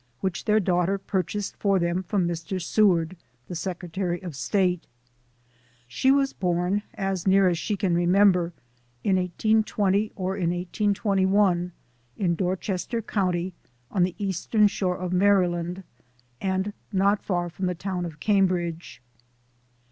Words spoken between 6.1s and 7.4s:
born, as